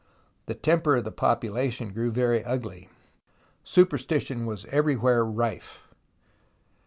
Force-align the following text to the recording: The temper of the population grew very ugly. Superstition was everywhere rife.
The 0.47 0.55
temper 0.55 0.95
of 0.95 1.03
the 1.03 1.11
population 1.11 1.93
grew 1.93 2.09
very 2.09 2.43
ugly. 2.43 2.89
Superstition 3.63 4.47
was 4.47 4.65
everywhere 4.71 5.23
rife. 5.23 5.87